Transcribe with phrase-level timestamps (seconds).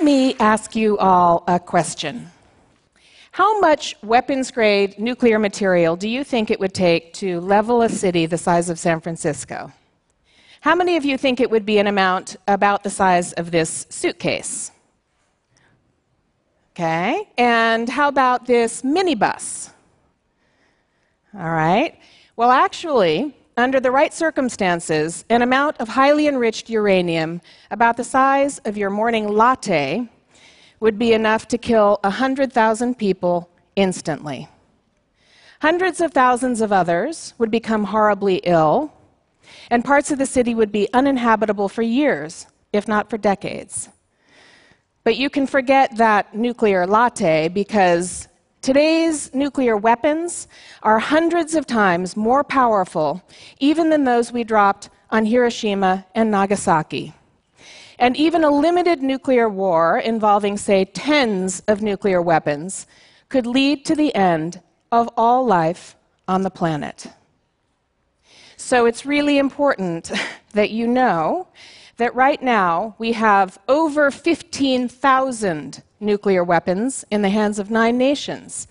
[0.00, 2.30] let me ask you all a question.
[3.32, 7.88] How much weapons grade nuclear material do you think it would take to level a
[7.90, 9.70] city the size of San Francisco?
[10.62, 13.86] How many of you think it would be an amount about the size of this
[13.90, 14.72] suitcase?
[16.74, 19.68] Okay, and how about this minibus?
[21.34, 21.98] All right,
[22.36, 28.58] well, actually, under the right circumstances, an amount of highly enriched uranium about the size
[28.64, 30.08] of your morning latte
[30.80, 34.48] would be enough to kill 100,000 people instantly.
[35.60, 38.92] Hundreds of thousands of others would become horribly ill,
[39.70, 43.90] and parts of the city would be uninhabitable for years, if not for decades.
[45.04, 48.28] But you can forget that nuclear latte because
[48.62, 50.48] today's nuclear weapons
[50.82, 53.22] are hundreds of times more powerful
[53.58, 57.14] even than those we dropped on Hiroshima and Nagasaki.
[57.98, 62.86] And even a limited nuclear war involving, say, tens of nuclear weapons
[63.28, 67.06] could lead to the end of all life on the planet.
[68.56, 70.10] So it's really important
[70.52, 71.48] that you know
[71.96, 78.66] that right now we have over 15,000 nuclear weapons in the hands of nine nations.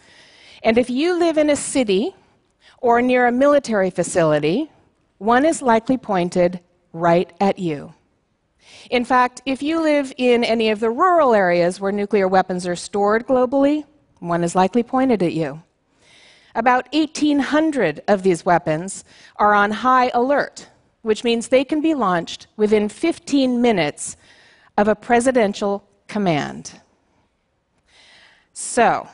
[0.64, 2.16] And if you live in a city
[2.80, 4.70] or near a military facility,
[5.20, 6.60] one is likely pointed
[6.92, 7.94] right at you.
[8.90, 12.76] In fact, if you live in any of the rural areas where nuclear weapons are
[12.76, 13.86] stored globally,
[14.20, 15.62] one is likely pointed at you.
[16.56, 19.04] About 1,800 of these weapons
[19.36, 20.68] are on high alert,
[21.04, 24.18] which means they can be launched within 15 minutes
[24.78, 26.80] of a presidential command.
[28.62, 29.08] So,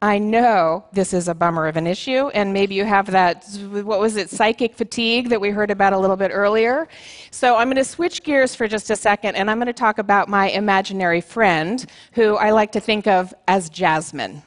[0.00, 4.00] I know this is a bummer of an issue, and maybe you have that, what
[4.00, 6.88] was it, psychic fatigue that we heard about a little bit earlier.
[7.30, 9.98] So I'm going to switch gears for just a second, and I'm going to talk
[9.98, 14.42] about my imaginary friend, who I like to think of as Jasmine,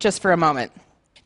[0.00, 0.72] just for a moment.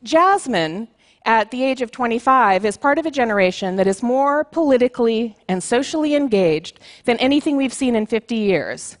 [0.03, 0.89] Jasmine,
[1.25, 5.63] at the age of 25, is part of a generation that is more politically and
[5.63, 8.99] socially engaged than anything we've seen in 50 years.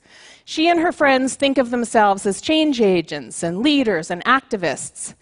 [0.49, 5.13] She and her friends think of themselves as change agents and leaders and activists.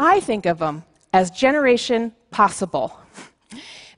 [0.00, 2.98] I think of them as Generation Possible.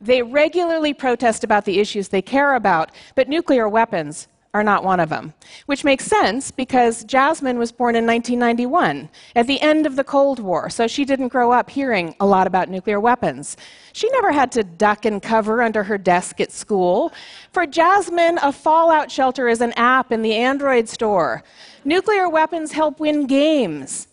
[0.03, 5.01] They regularly protest about the issues they care about, but nuclear weapons are not one
[5.01, 5.35] of them.
[5.67, 10.39] Which makes sense because Jasmine was born in 1991, at the end of the Cold
[10.39, 13.59] War, so she didn't grow up hearing a lot about nuclear weapons.
[13.93, 17.13] She never had to duck and cover under her desk at school.
[17.53, 21.45] For Jasmine, a fallout shelter is an app in the Android store.
[21.85, 24.09] Nuclear weapons help win games.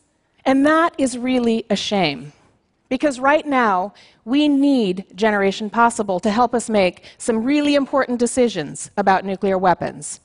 [0.46, 2.34] And that is really a shame.
[2.90, 3.94] Because right now,
[4.26, 10.20] we need Generation Possible to help us make some really important decisions about nuclear weapons.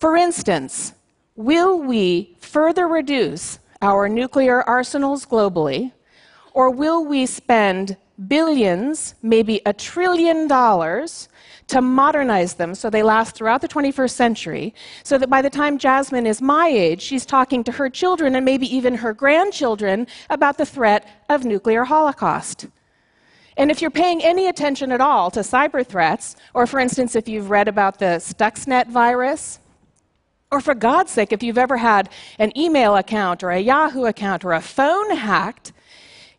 [0.00, 0.94] For instance,
[1.36, 5.92] will we further reduce our nuclear arsenals globally,
[6.54, 11.28] or will we spend billions, maybe a trillion dollars,
[11.66, 15.76] to modernize them so they last throughout the 21st century, so that by the time
[15.76, 20.56] Jasmine is my age, she's talking to her children and maybe even her grandchildren about
[20.56, 22.68] the threat of nuclear holocaust.
[23.58, 27.28] And if you're paying any attention at all to cyber threats, or for instance, if
[27.28, 29.58] you've read about the Stuxnet virus,
[30.50, 34.44] or for God's sake, if you've ever had an email account or a Yahoo account
[34.44, 35.72] or a phone hacked,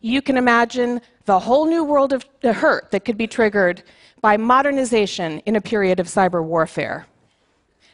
[0.01, 3.83] you can imagine the whole new world of hurt that could be triggered
[4.19, 7.07] by modernization in a period of cyber warfare.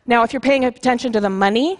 [0.05, 1.79] Now, if you're paying attention to the money,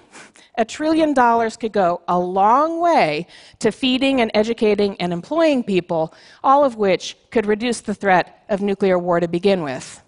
[0.58, 3.28] a trillion dollars could go a long way
[3.60, 8.62] to feeding and educating and employing people, all of which could reduce the threat of
[8.62, 10.02] nuclear war to begin with.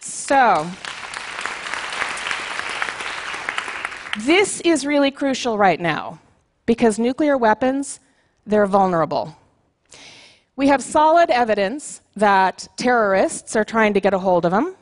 [0.00, 0.68] So,
[4.18, 6.20] This is really crucial right now
[6.66, 7.98] because nuclear weapons,
[8.46, 9.34] they're vulnerable.
[10.54, 14.76] We have solid evidence that terrorists are trying to get a hold of them.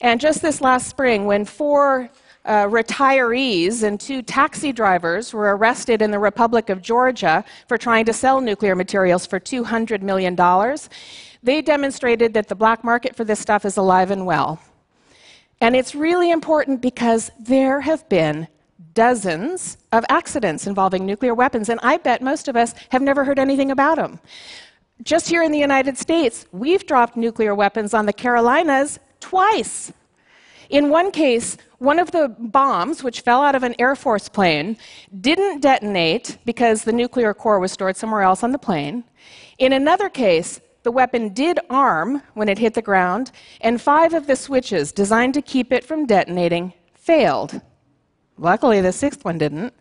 [0.00, 2.08] And just this last spring, when four
[2.44, 8.04] uh, retirees and two taxi drivers were arrested in the Republic of Georgia for trying
[8.04, 10.36] to sell nuclear materials for $200 million,
[11.42, 14.60] they demonstrated that the black market for this stuff is alive and well.
[15.60, 18.48] And it's really important because there have been
[18.94, 23.38] dozens of accidents involving nuclear weapons, and I bet most of us have never heard
[23.38, 24.20] anything about them.
[25.02, 29.92] Just here in the United States, we've dropped nuclear weapons on the Carolinas twice.
[30.70, 34.76] In one case, one of the bombs, which fell out of an Air Force plane,
[35.20, 39.04] didn't detonate because the nuclear core was stored somewhere else on the plane.
[39.58, 44.26] In another case, the weapon did arm when it hit the ground, and five of
[44.26, 47.60] the switches designed to keep it from detonating failed.
[48.38, 49.74] Luckily, the sixth one didn't.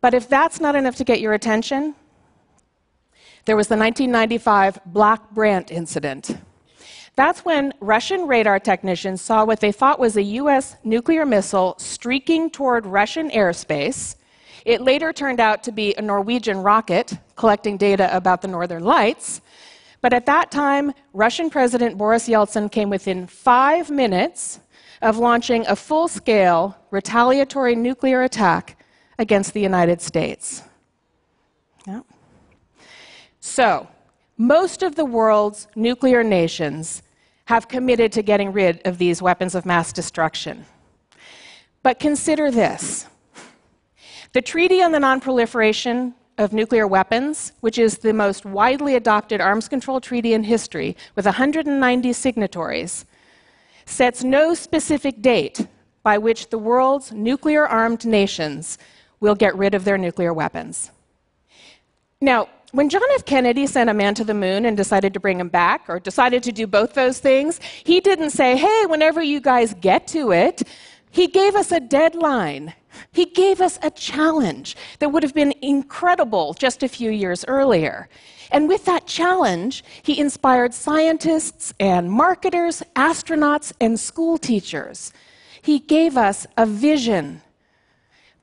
[0.00, 1.94] But if that's not enough to get your attention,
[3.44, 6.36] there was the 1995 Black Brant incident.
[7.14, 12.50] That's when Russian radar technicians saw what they thought was a US nuclear missile streaking
[12.50, 14.16] toward Russian airspace.
[14.64, 19.40] It later turned out to be a Norwegian rocket collecting data about the northern lights.
[20.02, 24.60] But at that time, Russian President Boris Yeltsin came within five minutes
[25.00, 28.76] of launching a full scale retaliatory nuclear attack
[29.18, 30.62] against the United States.
[31.86, 32.02] Yeah.
[33.40, 33.88] So,
[34.36, 37.02] most of the world's nuclear nations
[37.46, 40.64] have committed to getting rid of these weapons of mass destruction.
[41.82, 43.06] But consider this
[44.32, 49.68] the Treaty on the Nonproliferation of Nuclear Weapons, which is the most widely adopted arms
[49.68, 53.06] control treaty in history, with 190 signatories,
[53.86, 55.66] sets no specific date
[56.02, 58.78] by which the world's nuclear armed nations
[59.20, 60.90] will get rid of their nuclear weapons.
[62.20, 63.24] Now, when John F.
[63.24, 66.42] Kennedy sent a man to the moon and decided to bring him back, or decided
[66.44, 70.62] to do both those things, he didn't say, hey, whenever you guys get to it,
[71.10, 72.72] he gave us a deadline.
[73.10, 78.08] He gave us a challenge that would have been incredible just a few years earlier.
[78.50, 85.12] And with that challenge, he inspired scientists and marketers, astronauts, and school teachers.
[85.62, 87.40] He gave us a vision.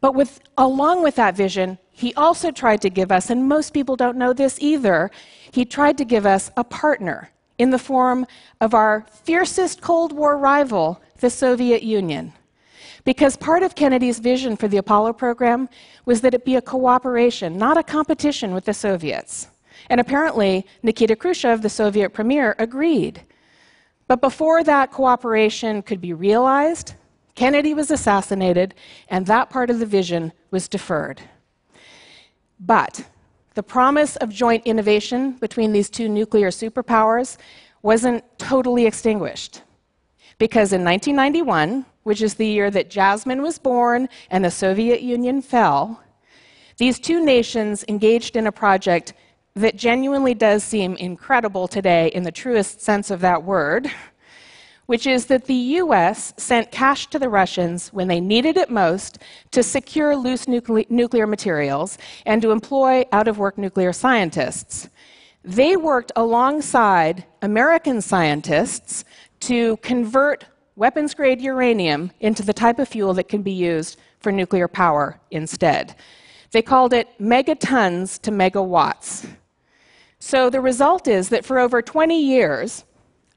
[0.01, 3.95] But with, along with that vision, he also tried to give us, and most people
[3.95, 5.11] don't know this either,
[5.51, 8.25] he tried to give us a partner in the form
[8.61, 12.33] of our fiercest Cold War rival, the Soviet Union.
[13.09, 15.67] Because part of Kennedy's vision for the Apollo program
[16.05, 19.47] was that it be a cooperation, not a competition with the Soviets.
[19.89, 23.23] And apparently, Nikita Khrushchev, the Soviet premier, agreed.
[24.07, 26.93] But before that cooperation could be realized,
[27.33, 28.75] Kennedy was assassinated,
[29.07, 31.19] and that part of the vision was deferred.
[32.59, 33.03] But
[33.55, 37.37] the promise of joint innovation between these two nuclear superpowers
[37.81, 39.63] wasn't totally extinguished.
[40.37, 45.43] Because in 1991, which is the year that Jasmine was born and the Soviet Union
[45.43, 46.01] fell,
[46.77, 49.13] these two nations engaged in a project
[49.53, 53.91] that genuinely does seem incredible today in the truest sense of that word
[54.87, 59.19] which is that the US sent cash to the Russians when they needed it most
[59.51, 64.89] to secure loose nucle- nuclear materials and to employ out of work nuclear scientists.
[65.43, 69.05] They worked alongside American scientists
[69.41, 70.45] to convert
[70.79, 75.19] weapons grade uranium into the type of fuel that can be used for nuclear power
[75.29, 75.93] instead.
[76.51, 79.27] They called it megatons to megawatts.
[80.19, 82.85] So the result is that for over 20 years,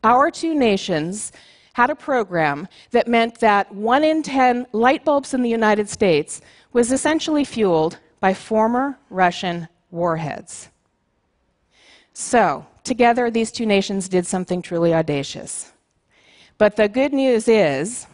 [0.05, 1.33] our two nations
[1.73, 6.41] had a program that meant that one in 10 light bulbs in the United States
[6.73, 10.69] was essentially fueled by former Russian warheads.
[12.13, 15.72] So, together, these two nations did something truly audacious.
[16.63, 18.07] But the good news is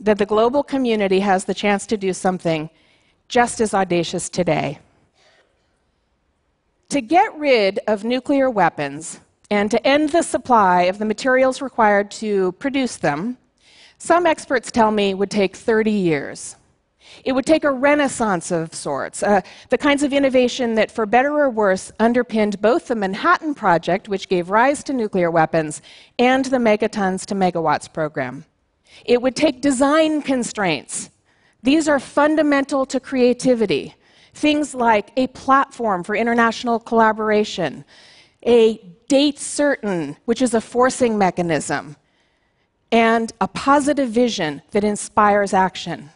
[0.00, 2.68] that the global community has the chance to do something
[3.28, 4.80] just as audacious today.
[6.88, 12.10] To get rid of nuclear weapons, and to end the supply of the materials required
[12.22, 13.38] to produce them,
[13.98, 16.56] some experts tell me would take 30 years.
[17.24, 21.32] It would take a renaissance of sorts, uh, the kinds of innovation that, for better
[21.32, 25.82] or worse, underpinned both the Manhattan Project, which gave rise to nuclear weapons,
[26.18, 28.44] and the Megatons to Megawatts program.
[29.04, 31.10] It would take design constraints.
[31.62, 33.94] These are fundamental to creativity.
[34.34, 37.84] Things like a platform for international collaboration,
[38.44, 41.96] a date certain, which is a forcing mechanism,
[42.90, 46.10] and a positive vision that inspires action.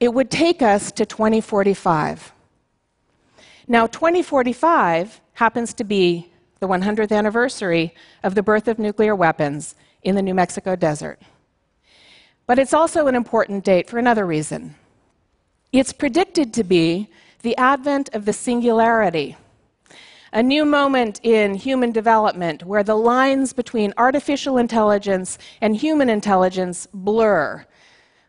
[0.00, 2.32] It would take us to 2045.
[3.66, 10.14] Now, 2045 happens to be the 100th anniversary of the birth of nuclear weapons in
[10.14, 11.20] the New Mexico desert.
[12.46, 14.74] But it's also an important date for another reason.
[15.72, 17.08] It's predicted to be
[17.42, 19.36] the advent of the singularity
[20.32, 26.86] a new moment in human development where the lines between artificial intelligence and human intelligence
[26.92, 27.64] blur,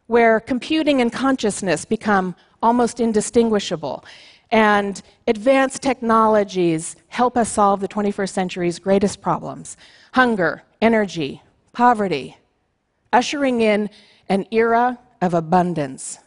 [0.09, 4.03] where computing and consciousness become almost indistinguishable,
[4.49, 9.77] and advanced technologies help us solve the 21st century's greatest problems
[10.13, 12.35] hunger, energy, poverty,
[13.13, 13.87] ushering in
[14.29, 16.17] an era of abundance.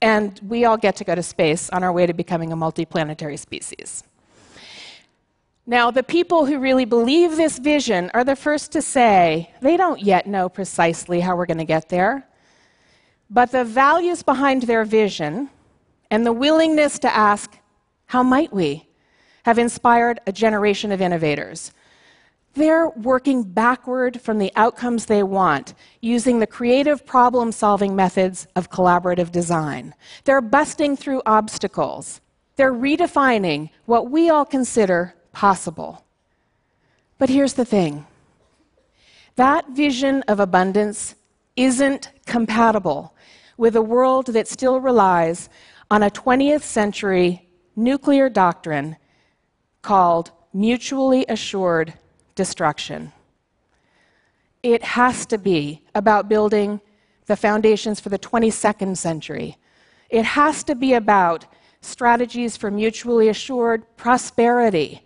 [0.00, 3.38] And we all get to go to space on our way to becoming a multiplanetary
[3.38, 4.04] species.
[5.66, 10.00] Now, the people who really believe this vision are the first to say they don't
[10.00, 12.26] yet know precisely how we're going to get there.
[13.30, 15.50] But the values behind their vision
[16.10, 17.56] and the willingness to ask,
[18.06, 18.88] how might we,
[19.44, 21.72] have inspired a generation of innovators.
[22.54, 28.70] They're working backward from the outcomes they want using the creative problem solving methods of
[28.70, 29.94] collaborative design.
[30.24, 32.20] They're busting through obstacles.
[32.56, 36.04] They're redefining what we all consider possible.
[37.18, 38.06] But here's the thing
[39.36, 41.14] that vision of abundance
[41.56, 43.14] isn't compatible
[43.56, 45.48] with a world that still relies
[45.90, 48.96] on a 20th century nuclear doctrine
[49.82, 51.94] called mutually assured
[52.34, 53.12] destruction.
[54.62, 56.80] It has to be about building
[57.26, 59.56] the foundations for the 22nd century.
[60.10, 61.46] It has to be about
[61.80, 65.02] strategies for mutually assured prosperity,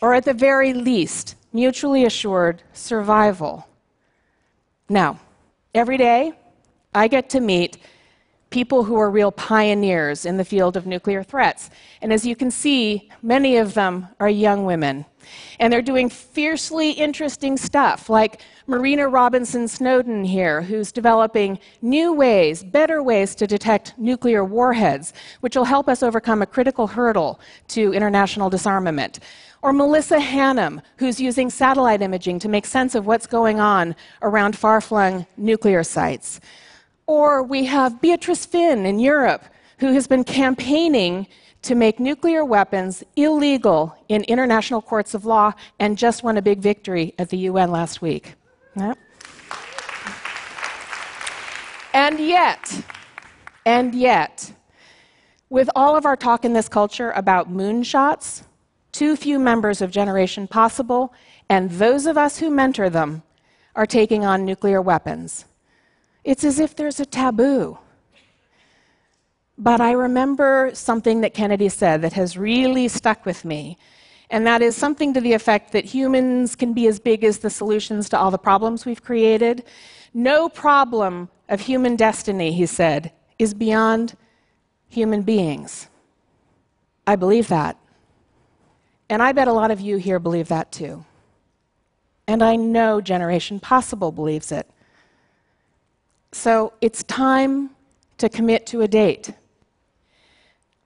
[0.00, 3.66] or at the very least, mutually assured survival.
[4.88, 5.18] Now,
[5.74, 6.32] every day
[6.94, 7.78] I get to meet
[8.54, 11.70] people who are real pioneers in the field of nuclear threats.
[12.00, 15.06] And as you can see, many of them are young women.
[15.58, 22.62] And they're doing fiercely interesting stuff, like Marina Robinson Snowden here, who's developing new ways,
[22.62, 27.92] better ways to detect nuclear warheads, which will help us overcome a critical hurdle to
[27.92, 29.18] international disarmament.
[29.62, 34.56] Or Melissa Hanham, who's using satellite imaging to make sense of what's going on around
[34.56, 36.38] far flung nuclear sites.
[37.06, 39.44] Or we have Beatrice Fihn in Europe,
[39.78, 41.26] who has been campaigning
[41.62, 46.60] to make nuclear weapons illegal in international courts of law and just won a big
[46.60, 48.34] victory at the UN last week.
[48.76, 48.94] Yeah.
[51.94, 52.82] And yet,
[53.64, 54.52] and yet,
[55.48, 58.42] with all of our talk in this culture about moonshots,
[58.92, 61.14] too few members of Generation Possible
[61.48, 63.22] and those of us who mentor them
[63.74, 65.46] are taking on nuclear weapons.
[66.24, 67.78] It's as if there's a taboo.
[69.56, 73.76] But I remember something that Kennedy said that has really stuck with me.
[74.30, 77.50] And that is something to the effect that humans can be as big as the
[77.50, 79.64] solutions to all the problems we've created.
[80.12, 84.16] No problem of human destiny, he said, is beyond
[84.88, 85.88] human beings.
[87.06, 87.76] I believe that.
[89.10, 91.04] And I bet a lot of you here believe that too.
[92.26, 94.68] And I know Generation Possible believes it.
[96.34, 97.70] So it's time
[98.18, 99.32] to commit to a date.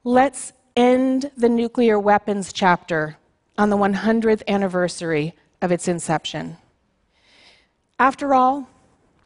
[0.04, 3.16] Let's end the nuclear weapons chapter
[3.56, 6.58] on the 100th anniversary of its inception.
[7.98, 8.68] After all,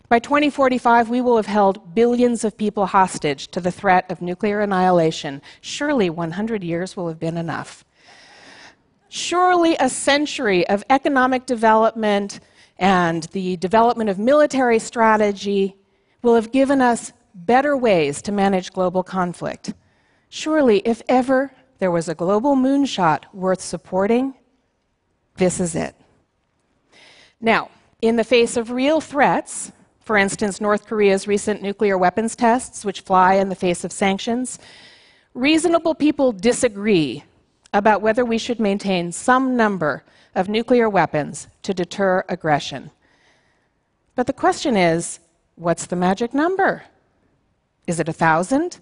[0.09, 4.61] by 2045, we will have held billions of people hostage to the threat of nuclear
[4.61, 5.43] annihilation.
[5.61, 7.85] Surely 100 years will have been enough.
[9.09, 12.38] Surely a century of economic development
[12.79, 15.76] and the development of military strategy
[16.23, 19.75] will have given us better ways to manage global conflict.
[20.29, 24.35] Surely, if ever there was a global moonshot worth supporting,
[25.37, 25.95] this is it.
[27.41, 32.85] Now, in the face of real threats, for instance, North Korea's recent nuclear weapons tests,
[32.85, 34.59] which fly in the face of sanctions,
[35.35, 37.25] reasonable people disagree
[37.73, 42.91] about whether we should maintain some number of nuclear weapons to deter aggression.
[44.14, 45.21] But the question is
[45.56, 46.85] what's the magic number?
[47.87, 48.78] Is it a thousand?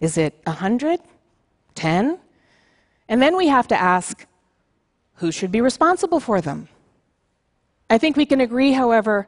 [0.00, 1.00] Is it a hundred?
[1.74, 2.18] Ten?
[3.08, 4.26] And then we have to ask
[5.16, 6.68] who should be responsible for them?
[7.88, 9.26] I think we can agree, however,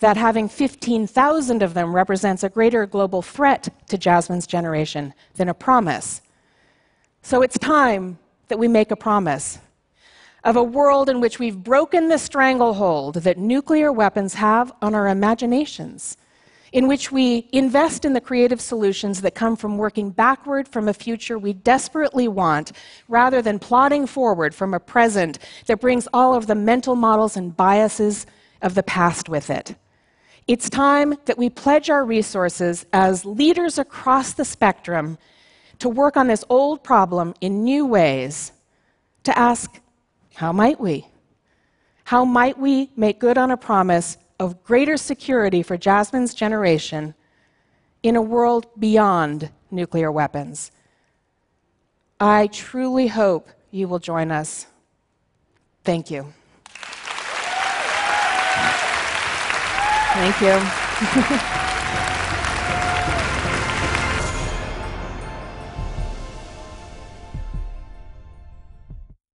[0.00, 5.54] that having 15,000 of them represents a greater global threat to Jasmine's generation than a
[5.54, 6.22] promise.
[7.22, 9.58] So it's time that we make a promise
[10.44, 15.08] of a world in which we've broken the stranglehold that nuclear weapons have on our
[15.08, 16.16] imaginations,
[16.72, 20.94] in which we invest in the creative solutions that come from working backward from a
[20.94, 22.72] future we desperately want,
[23.08, 27.56] rather than plodding forward from a present that brings all of the mental models and
[27.56, 28.24] biases
[28.62, 29.74] of the past with it.
[30.46, 35.18] It's time that we pledge our resources as leaders across the spectrum
[35.80, 38.52] to work on this old problem in new ways,
[39.24, 39.80] to ask,
[40.34, 41.06] how might we?
[42.04, 47.14] How might we make good on a promise of greater security for Jasmine's generation
[48.02, 50.72] in a world beyond nuclear weapons?
[52.18, 54.66] I truly hope you will join us.
[55.84, 56.32] Thank you.
[60.12, 61.60] Thank you.